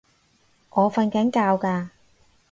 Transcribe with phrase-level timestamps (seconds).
[0.71, 1.89] 我訓緊覺㗎